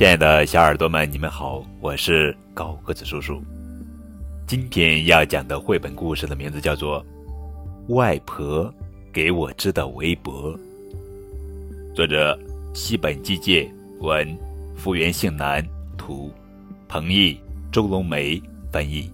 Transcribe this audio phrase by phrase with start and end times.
[0.00, 3.38] 亲爱的小耳朵们，你们好，我是高个子叔叔。
[4.46, 7.04] 今天要讲的绘本故事的名字叫做
[7.94, 8.72] 《外婆
[9.12, 10.58] 给我织的围脖》，
[11.94, 12.34] 作者
[12.72, 14.26] 西本纪介，文
[14.74, 15.62] 福原幸男，
[15.98, 16.32] 图
[16.88, 17.38] 彭毅、
[17.70, 19.12] 周龙梅翻译。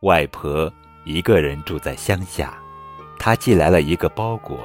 [0.00, 0.70] 外婆
[1.06, 2.52] 一个人住在乡下，
[3.18, 4.58] 她寄来了一个包裹。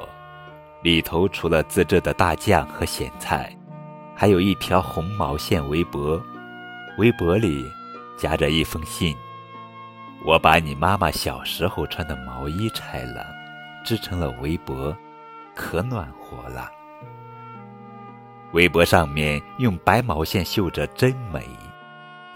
[0.85, 3.51] 里头除了自制的大酱和咸菜，
[4.15, 6.21] 还有一条红毛线围脖，
[6.99, 7.65] 围脖里
[8.15, 9.17] 夹着一封信。
[10.23, 13.25] 我把你妈妈小时候穿的毛衣拆了，
[13.83, 14.95] 织成了围脖，
[15.55, 16.69] 可暖和了。
[18.51, 21.49] 围脖上面用白毛线绣着真美，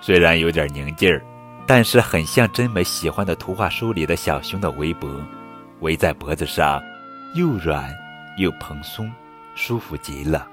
[0.01, 1.23] 虽然有点拧劲儿，
[1.67, 5.07] 但是很像真美喜欢的图画书里的小熊的围脖，
[5.81, 6.81] 围在脖子上，
[7.35, 7.95] 又软。
[8.39, 9.11] 又蓬松，
[9.53, 10.47] 舒服极了，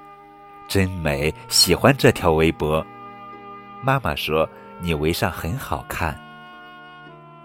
[0.66, 1.32] 真美！
[1.48, 2.84] 喜欢这条围脖。
[3.80, 4.48] 妈妈说
[4.80, 6.20] 你围上很好看。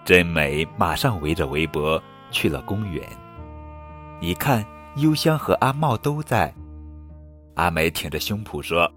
[0.04, 2.02] 真美，马上围着围脖
[2.32, 3.08] 去了公园。
[4.20, 6.52] 一看，幽香和阿茂都在。
[7.54, 8.92] 阿美挺着胸脯说：“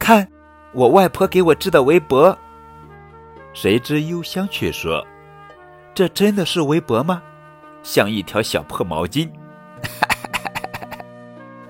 [0.00, 0.28] 看，
[0.72, 2.36] 我外婆给我织的围脖。”
[3.54, 5.06] 谁知幽香却说
[5.94, 7.22] ：“这真的是围脖吗？
[7.84, 9.30] 像一条小破毛巾。”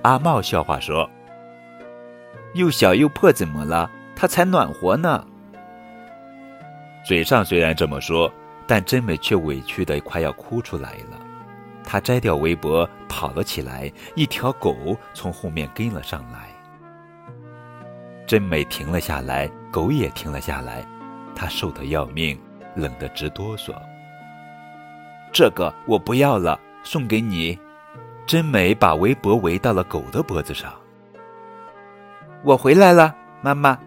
[0.03, 1.08] 阿茂笑话说
[2.55, 3.91] ：“又小又破，怎么了？
[4.17, 5.25] 它才暖和呢。”
[7.06, 8.33] 嘴上虽然这么说，
[8.67, 11.19] 但真美却委屈的快要哭出来了。
[11.84, 16.48] 她摘掉围脖，跑了起来，一条狗从后面跟了上来。
[18.27, 20.84] 真美停了下来，狗也停了下来。
[21.34, 22.39] 它瘦得要命，
[22.75, 23.72] 冷得直哆嗦。
[25.33, 27.59] 这个我不要了，送给你。
[28.27, 30.73] 真美把围脖围到了狗的脖子上。
[32.45, 33.78] 我回来了，妈妈。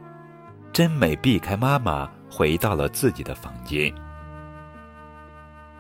[0.72, 3.94] 真美避开妈妈，回到了自己的房间。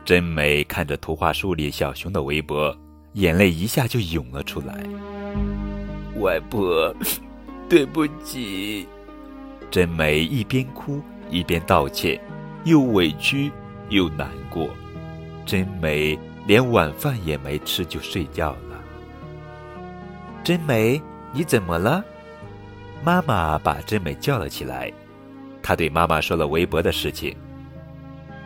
[0.05, 2.75] 真美看着图画书里小熊的围脖，
[3.13, 4.83] 眼泪一下就涌了出来。
[6.19, 6.95] 外婆，
[7.67, 8.87] 对不起。
[9.69, 12.19] 真美一边哭一边道歉，
[12.63, 13.51] 又委屈
[13.89, 14.69] 又难过。
[15.45, 16.17] 真美。
[16.45, 18.81] 连晚饭也没吃就睡觉了。
[20.43, 21.01] 真美，
[21.31, 22.03] 你怎么了？
[23.03, 24.91] 妈妈把真美叫了起来。
[25.61, 27.35] 她对妈妈说了围脖的事情。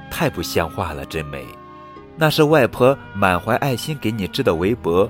[0.09, 1.45] 太不像话了，真美，
[2.15, 5.09] 那是外婆满怀爱心给你织的围脖，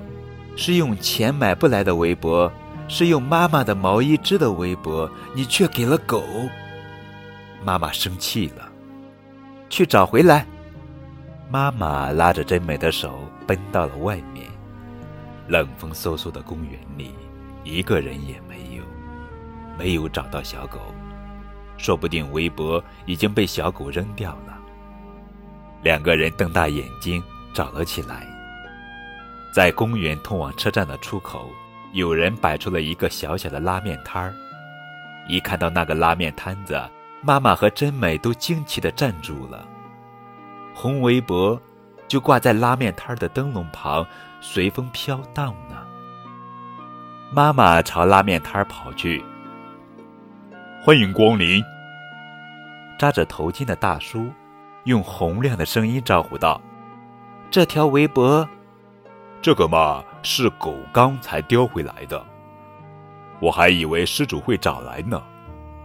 [0.56, 2.52] 是用钱买不来的围脖，
[2.86, 6.22] 是用妈妈的毛衣织的围脖，你却给了狗。
[7.64, 8.68] 妈妈生气了，
[9.68, 10.44] 去找回来。
[11.52, 14.46] 妈妈拉着真美的手奔到了外面，
[15.48, 17.12] 冷风嗖嗖的公园里，
[17.64, 18.84] 一个人也没有，
[19.76, 20.78] 没有找到小狗，
[21.76, 24.56] 说不定围脖已经被小狗扔掉了。
[25.82, 27.20] 两个人瞪大眼睛
[27.52, 28.28] 找了起来，
[29.52, 31.50] 在公园通往车站的出口，
[31.92, 34.32] 有人摆出了一个小小的拉面摊儿。
[35.26, 36.80] 一看到那个拉面摊子，
[37.22, 39.66] 妈妈和真美都惊奇地站住了。
[40.80, 41.60] 红围脖
[42.08, 44.06] 就挂在拉面摊的灯笼旁，
[44.40, 45.76] 随风飘荡呢。
[47.30, 49.22] 妈妈朝拉面摊跑去，
[50.82, 51.62] 欢迎光临。
[52.98, 54.32] 扎着头巾的大叔
[54.84, 56.58] 用洪亮的声音招呼道
[57.52, 58.48] ：“这条围脖，
[59.42, 62.24] 这个嘛是狗刚才叼回来的。
[63.38, 65.22] 我还以为失主会找来呢，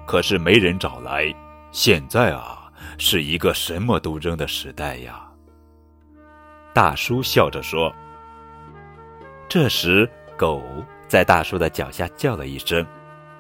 [0.05, 1.35] 可是没人找来。
[1.73, 2.54] 现在啊。”
[2.97, 5.21] 是一个什么都扔的时代呀！
[6.73, 7.93] 大叔笑着说。
[9.47, 10.63] 这时，狗
[11.07, 12.85] 在大叔的脚下叫了一声，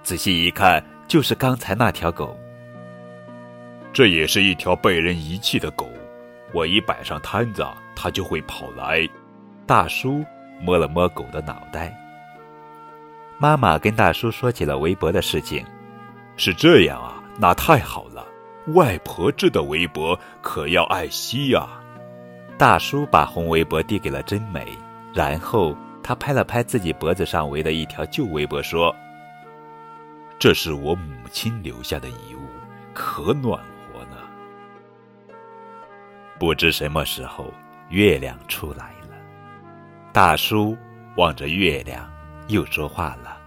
[0.03, 2.37] 仔细一看，就是刚才那条狗。
[3.91, 5.89] 这也是一条被人遗弃的狗，
[6.53, 9.07] 我一摆上摊子，它就会跑来。
[9.65, 10.23] 大叔
[10.61, 11.91] 摸了摸狗的脑袋。
[13.39, 15.65] 妈妈跟大叔说起了围脖的事情。
[16.37, 18.14] 是这样啊，那太好了。
[18.73, 21.67] 外婆织的围脖可要爱惜呀！
[22.57, 24.65] 大叔把红围脖递给了真美，
[25.13, 28.95] 然后他拍了拍自己脖子上围的一条旧围脖，说
[30.39, 32.47] ：“这是我母亲留下的遗物，
[32.93, 33.61] 可暖
[33.93, 34.17] 和呢。”
[36.39, 37.53] 不知什么时候，
[37.89, 39.09] 月亮出来了。
[40.11, 40.75] 大叔
[41.17, 42.09] 望着月亮，
[42.47, 43.37] 又说话了：“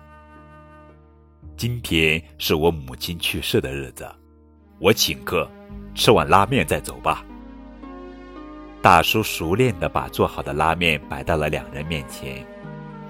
[1.57, 4.09] 今天是我母亲去世的日子。”
[4.79, 5.49] 我请客，
[5.95, 7.25] 吃碗拉面再走吧。
[8.81, 12.47] 大叔熟练地把做好的拉面摆到了两人面前，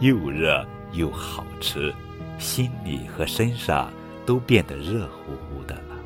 [0.01, 1.95] 又热又好吃，
[2.39, 3.93] 心里和身上
[4.25, 5.97] 都变得热乎乎的了。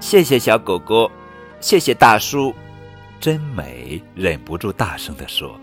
[0.00, 1.10] 谢谢小狗狗，
[1.60, 2.54] 谢谢大叔。
[3.18, 5.58] 真美忍不住大声地说：“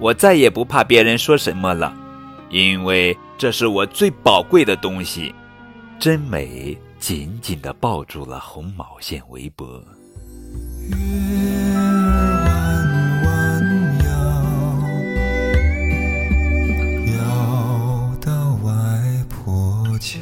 [0.00, 1.96] 我再也不怕别人说什么了，
[2.50, 5.32] 因为这是我最宝贵的东西。”
[6.00, 6.76] 真美
[7.08, 9.80] 紧紧地抱住了红毛线围脖。
[10.88, 10.96] 月
[11.72, 11.78] 儿
[12.42, 12.58] 弯
[13.22, 13.30] 弯
[14.02, 14.08] 摇
[17.14, 17.20] 摇
[18.20, 18.68] 到外
[19.28, 20.18] 婆桥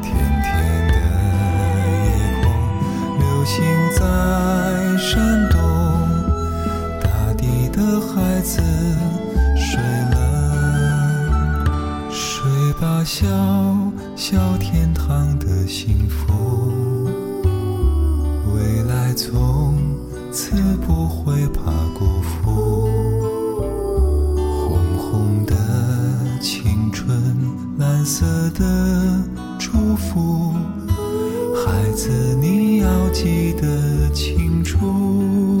[0.00, 0.10] 甜
[0.40, 0.50] 甜
[0.88, 0.94] 的
[2.06, 2.08] 夜
[2.40, 2.42] 空
[3.18, 3.52] 流星
[3.94, 4.00] 在
[4.96, 5.12] 闪
[5.50, 5.60] 动
[6.98, 8.62] 大地的孩子
[9.54, 9.76] 睡
[10.14, 10.16] 了
[12.10, 13.51] 睡吧小
[14.32, 16.72] 小天堂的幸福，
[18.54, 19.74] 未来从
[20.32, 20.56] 此
[20.86, 22.88] 不会怕辜负。
[24.34, 25.54] 红红的
[26.40, 27.14] 青春，
[27.76, 28.24] 蓝色
[28.54, 29.22] 的
[29.58, 30.54] 祝福，
[31.66, 32.08] 孩子
[32.40, 35.51] 你要记得清楚。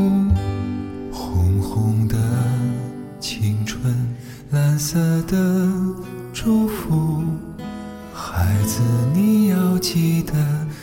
[8.42, 8.80] 孩子，
[9.14, 10.32] 你要记得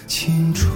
[0.07, 0.69] 清楚。